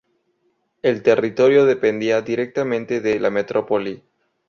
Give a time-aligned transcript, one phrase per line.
[0.81, 4.03] El territorio dependía directamente de la metrópoli.